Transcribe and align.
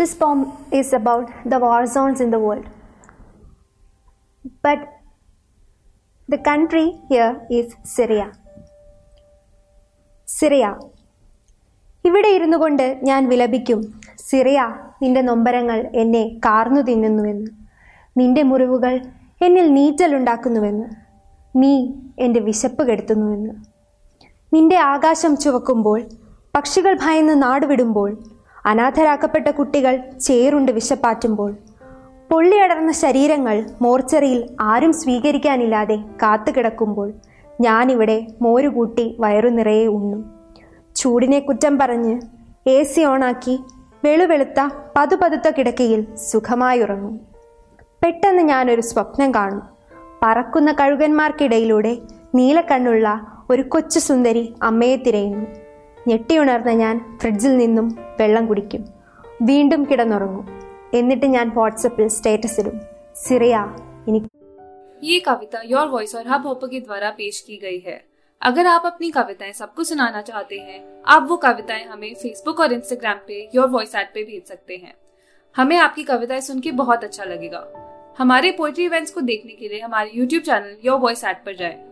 This 0.00 0.12
poem 0.20 0.44
is 0.72 0.88
about 0.98 1.26
the 1.50 1.58
war 1.60 1.84
zones 1.84 2.20
in 2.20 2.32
the 2.32 2.38
world. 2.38 2.64
But 4.66 4.78
the 6.32 6.38
country 6.48 6.84
here 7.10 7.32
is 7.50 7.66
Syria. 7.96 8.26
Syria 10.26 10.78
ഇവിടെ 12.04 12.28
ഇരുന്നു 12.28 12.56
കൊണ്ട് 12.56 13.00
ഞാൻ 13.02 13.28
വിലപിക്കും. 13.28 14.00
Syria 14.18 14.76
നിന്റെ 15.02 15.20
നൊമ്പരങ്ങൾ 15.20 15.90
എന്നെ 15.94 16.40
കാർന്നു 16.44 16.80
തിന്നുന്നുവെന്ന്. 16.80 17.46
നിന്റെ 18.16 18.42
മുറിവുകൾ 18.42 19.02
എന്നിൽ 19.42 19.74
നീറ്റലുണ്ടാക്കുന്നുവെന്ന് 19.74 20.88
നീ 21.56 21.92
എന്റെ 22.18 22.40
വിശപ്പ് 22.40 22.82
കെടുത്തുന്നുവെന്ന്. 22.88 23.54
നിന്റെ 24.54 24.76
ആകാശം 24.76 25.36
ചുവക്കുമ്പോൾ 25.36 26.08
പക്ഷികൾ 26.54 26.98
ഭയന്ന് 27.02 27.42
നാടുവിടുമ്പോൾ 27.42 28.39
അനാഥരാക്കപ്പെട്ട 28.66 29.48
കുട്ടികൾ 29.48 30.00
ചേറുണ്ട് 30.20 30.72
വിശപ്പാറ്റുമ്പോൾ. 30.72 31.52
പൊള്ളിയടർന്ന 32.30 32.92
ശരീരങ്ങൾ 32.92 33.64
മോർച്ചറിയിൽ 33.82 34.48
ആരും 34.60 34.92
സ്വീകരിക്കാനില്ലാതെ 34.92 35.96
കാത്തുകിടക്കുമ്പോൾ 35.96 37.12
ഞാനിവിടെ 37.60 38.26
മോരുകൂട്ടി 38.42 39.16
വയറു 39.20 39.48
നിറയെ 39.48 39.86
ഉണ്ണും. 39.86 40.24
ചൂടിനെ 40.96 41.40
കുറ്റം 41.40 41.78
പറഞ്ഞ് 41.78 42.20
എ 42.66 42.82
സി 42.82 43.00
ഓണാക്കി 43.04 43.58
വെളുവെളുത്ത 44.04 44.68
പതുപതുത്ത 44.96 45.50
കിടക്കയിൽ 45.50 46.06
സുഖമായി 46.14 46.82
ഉറങ്ങും 46.82 47.20
പെട്ടെന്ന് 48.04 48.42
ഞാനൊരു 48.42 48.80
സ്വപ്നം 48.80 49.34
കാണും. 49.34 49.62
പറക്കുന്ന 50.22 50.72
കഴുകന്മാർക്കിടയിലൂടെ 50.72 51.98
നീലക്കണ്ണുള്ള 52.34 53.26
ഒരു 53.50 53.62
കൊച്ചു 53.62 53.98
സുന്ദരി 53.98 54.54
അമ്മയെ 54.62 54.96
തിരയുന്നു. 54.96 55.46
ഞെട്ടിയുണർന്ന 56.08 56.70
ഞാൻ 56.70 57.18
ഫ്രിഡ്ജിൽ 57.20 57.56
നിന്നും 57.56 57.98
വെള്ളം 58.19 58.45
കുടിക്കും 58.49 58.83
വീണ്ടും 59.41 59.81
കിടന്നുറങ്ങും 59.89 60.45
എന്നിട്ട് 60.93 61.27
ഞാൻ 61.27 61.47
വാട്സപ്പിൽ 61.57 62.09
സ്റ്റേറ്റസ് 62.17 62.59
ഇടും 62.63 62.77
സിറിയ 63.25 63.55
എനിക്ക് 64.09 64.29
ये 65.01 65.17
कविता 65.19 65.59
योर 65.65 65.87
वॉइस 65.87 66.11
और 66.15 66.27
हब 66.27 66.43
हॉपर 66.47 66.67
के 66.67 66.79
द्वारा 66.79 67.09
पेश 67.17 67.39
की 67.41 67.55
गई 67.57 67.79
है 67.79 67.95
अगर 68.41 68.65
आप 68.67 68.83
अपनी 68.85 69.09
कविताएं 69.11 69.51
सबको 69.53 69.83
सुनाना 69.83 70.21
चाहते 70.21 70.57
हैं 70.59 70.77
आप 71.07 71.23
वो 71.29 71.35
कविताएं 71.37 71.83
हमें 71.85 72.13
फेसबुक 72.15 72.59
और 72.59 72.73
इंस्टाग्राम 72.73 73.17
पे 73.27 73.37
योर 73.55 73.67
वॉइस 73.69 73.95
ऐप 73.95 74.11
पे 74.13 74.23
भेज 74.23 74.43
सकते 74.45 74.75
हैं 74.75 74.93
हमें 75.55 75.77
आपकी 75.79 76.03
कविताएं 76.05 76.41
सुन 76.41 76.59
के 76.59 76.71
बहुत 76.73 77.03
अच्छा 77.03 77.23
लगेगा 77.25 77.61
हमारे 78.17 78.51
पोएट्री 78.51 78.85
इवेंट्स 78.85 79.11
को 79.11 79.21
देखने 79.23 79.53
के 79.53 79.67
लिए 79.67 79.81
हमारे 79.81 80.11
YouTube 80.13 80.43
channel 80.43 80.75
your 80.85 80.99
voice 80.99 81.23
app 81.25 81.41
पर 81.45 81.55
जाएं। 81.55 81.88